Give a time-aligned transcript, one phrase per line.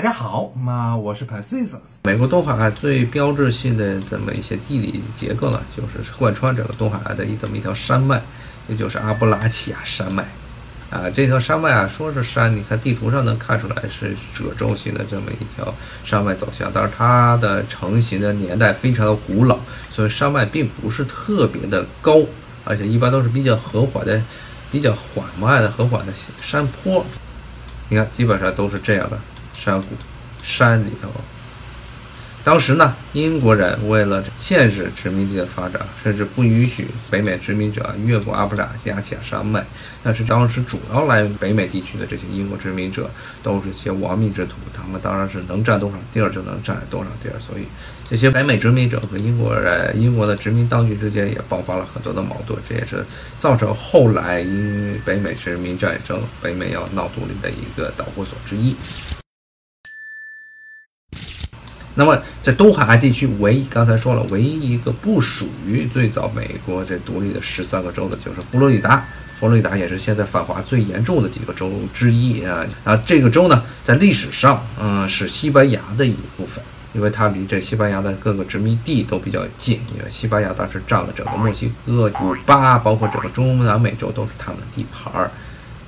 [0.00, 1.74] 大家好，那我是 Pacis。
[2.04, 8.18] 美国东海岸最标志性的这么一些地理结构呢，就是贯穿整个东海岸的一这么一条山脉，
[8.66, 10.24] 也就是阿布拉契亚山脉。
[10.88, 19.58] 啊，这条山脉啊，说是山，你看地图上能看出来是褶皱型的这么一条山脉走向，但是它的成型的年代非常的古老，
[19.90, 22.22] 所以山脉并不是特别的高，
[22.64, 24.22] 而且一般都是比较和缓的、
[24.72, 27.04] 比较缓慢的和缓的山坡。
[27.90, 29.18] 你看，基本上都是这样的
[29.62, 29.88] 山谷，
[30.42, 31.10] 山里头。
[32.42, 39.62] 当时呢，英国人为了限制殖民地的发展，甚至不允许北美殖民者越过阿布拉契亚山脉。
[40.02, 43.10] 但是当时主要来北美地区的这些英国殖民者，
[43.42, 47.38] 都是些亡命之徒，他们当然是能占多少地儿就能占多少地儿。
[47.38, 47.66] 所以，
[48.08, 53.04] 这些北美殖民者和英国人、英国的殖民当局之间也爆发了很多的矛盾，这也是
[53.38, 58.74] 造成后来因北美殖民战争，北美要闹独立的一个导火索之一。
[62.00, 69.04] 那么，在东海岸地区，唯一刚才说了，唯一一个不属于最早美国这独立的十三个州的，就是佛罗里达。
[69.38, 72.64] 佛罗里达也是现在反华最严重的几个州之一啊。
[72.84, 79.78] 啊，这个州呢，在历史上，嗯，是西班牙的一部分，因为它离这西班牙的各个殖民地都比较近。
[79.94, 85.30] 因为西班牙当时占了整个墨西哥、古巴，包括整个中南美洲都是他们的地盘儿。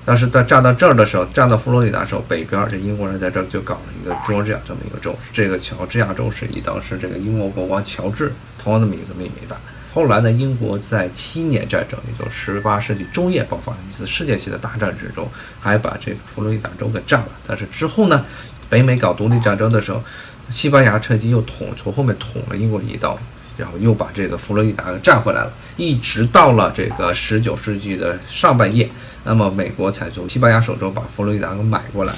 [0.04, 5.16] 当时在站到这儿的时候，站到佛罗里达的时候，北边这英国人在这儿就搞了一个 Georgia 这么一个州。
[5.32, 9.56] 这个乔治亚州是以当时这个英国国王乔治同样的名字命名的。
[9.94, 15.28] 后来呢，英国在七年战争，也就是十八世纪中叶爆发的一次世界性的大战之中，
[15.60, 17.28] 还把这个佛罗里达州给占了。
[17.46, 18.24] 但是之后呢，
[18.68, 20.02] 北美搞独立战争的时候，
[20.48, 23.18] 西班牙趁机又捅从后面捅了英国一刀，
[23.62, 25.52] 然后又把这个佛罗里达给占回来了。
[25.76, 28.88] 一直到了这个十九世纪的上半叶。
[29.24, 32.12] 那么美国才从西班牙手中把佛罗里达给买过来。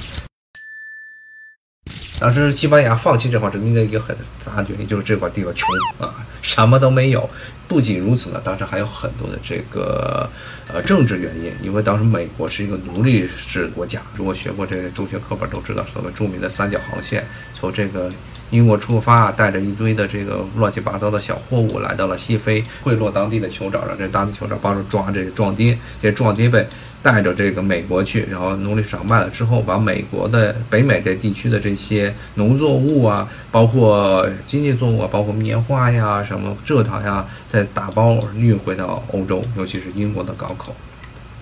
[2.18, 5.68] 当时西班牙放弃这块殖民的一个很大的原因就是这块地方穷
[5.98, 7.28] 啊，什么都没有。
[7.66, 10.30] 不仅如此呢，当时还有很多的这个
[10.72, 14.00] 呃政治原因，因为当时美国是一个奴隶制国家。
[14.14, 18.10] 如果学过这个中学课本都知道，所谓著名的三角航线，从这个
[18.54, 26.64] 英国出发，带着一堆的这个乱七八糟的小货物来到了西非，贿赂当地的酋长，让这当地酋长帮着抓这个壮丁，这壮丁被。
[27.04, 40.74] 带着这个美国去，然后奴隶市场卖了之后，把美国的北美这地区的这些农作物啊，包括经济作物啊，包括棉花呀、什么蔗糖呀，再打包运回到欧洲，尤其是英国的港口。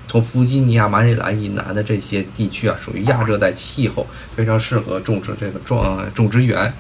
[0.09, 6.73] 从弗吉尼亚、马里兰以南的这些地区啊，属于亚热带气候，非常适合种植这个种种植园。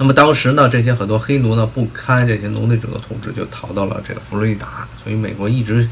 [0.00, 4.88] 那么当时呢，这些很多黑奴呢不堪这些奴隶主的统治，就逃到了这个佛罗里达。
[5.04, 5.88] 所以美国一直。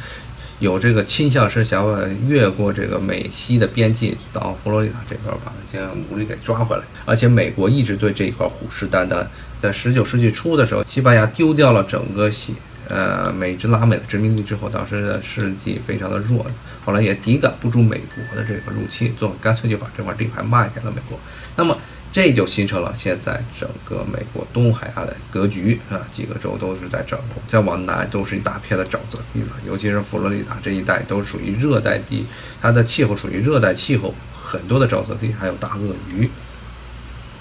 [0.61, 9.25] 有这个倾向是想要越过这个美西的边境到佛罗里达这边把这些奴隶给抓回来，而且美国一直对这一块虎视眈眈。
[9.63, 12.57] 在十九世纪初的时候，西班牙丢掉了整个西
[12.89, 16.45] 呃美殖拉美的殖民地之后，当时的世纪非常的弱，
[16.85, 21.17] 后来也抵挡不住美国的这个入侵，最后干脆就把这块地盘卖给了美国。
[21.55, 21.79] 那么。
[22.11, 32.27] 这就形成了现在整个美国东海岸的格局啊，几个州都是在这，再往南都是一大片的沼泽地了，尤其是佛罗里达这一带都属于热带地，
[32.61, 36.29] 它的气候属于热带气候，很多的沼泽地，还有大鳄鱼。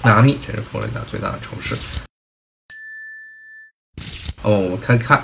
[0.04, 1.76] 迈阿密这是佛罗里达最大的城市。
[4.44, 5.24] 哦，我们看看。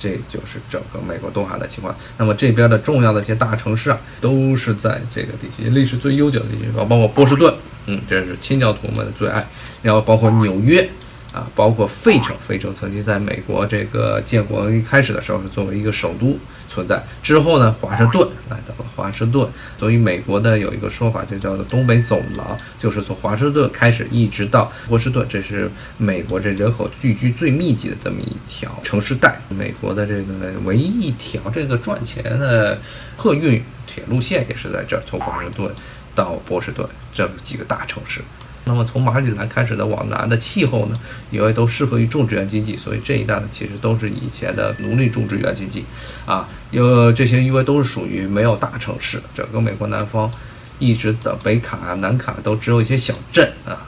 [0.00, 1.92] 这就是整个美国东海的情况。
[2.16, 7.52] 那么这边的重要的一些大城市啊，都是在这个地区，历史最悠久的地区，包括波士顿，
[7.88, 9.44] 嗯，这是清教徒们的最爱。
[9.82, 10.88] 然后包括纽约。
[11.30, 17.04] 啊，包括费城，费城曾经在美国这个建国一开始的时候是作为一个首都存在。
[17.22, 29.38] 之后呢，华盛顿来到了华盛顿，所以美国的有一个说法就叫做东北走廊，就是从华盛顿开始一直到波士顿，这是美国这人口聚居最密集的这么一条城市带。
[29.50, 30.24] 美国的这个
[30.64, 32.80] 唯一一条这个赚钱的
[33.18, 35.70] 客运铁路线也是在这儿，从华盛顿
[36.14, 36.88] 到波士顿
[37.18, 38.20] 这么几个大城市。
[38.64, 40.96] 那么从马里兰开始的往南的气候呢，
[41.32, 45.84] 因为都适合于种植园经济，所以这一带呢其实都是以前的奴隶种植园经济，
[46.26, 50.30] 啊，有这些因为都是属于没有大城市，整个美国南方
[50.78, 53.82] 一直的北卡啊、南卡都只有一些小镇啊，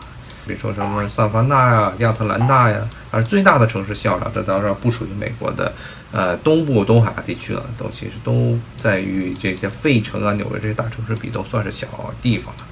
[0.46, 5.70] 比如说什么萨凡纳呀、亚特兰大呀，而最大的城市校长这当然不属于美国的，
[6.10, 11.86] 呃，东部东海地区了，都其实都在于这些费城啊、纽约这些大城市比都算是小
[12.22, 12.64] 地方了。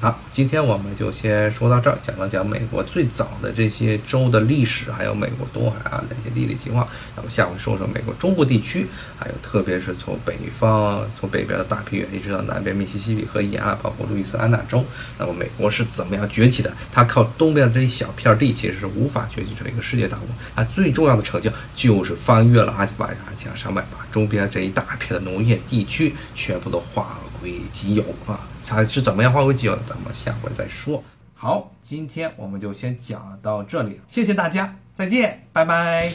[0.00, 6.86] 好，今天我们就先说到这儿，讲了讲美国最早的这些州的历史，还有美国东海岸的一些地理情况。
[7.16, 8.86] 那么下回说说美国中部地区，
[9.18, 14.84] 还有特别是从北方，从北边的大平原一直到南边密西西比河沿岸，包括路易斯安那州，
[15.18, 16.72] 那么美国是怎么样崛起的？
[16.92, 20.28] 它靠东边这一小片地，其实是无法崛起成一个世界大国。
[20.54, 28.38] 它最重要的成就就是翻越了阿巴马加山脉，把周边这一大片的农业地区全部都化归己有啊。
[28.68, 29.82] 它是怎么样化为己有的？
[29.88, 31.02] 咱们下回再说。
[31.34, 36.08] 好，今天我们就先讲到这里，谢谢大家，再见，拜拜。